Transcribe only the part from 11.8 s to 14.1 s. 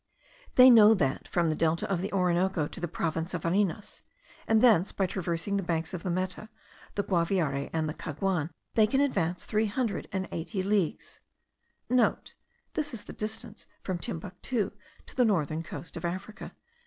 (* This is the distance from